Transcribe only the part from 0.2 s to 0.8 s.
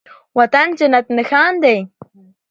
وطن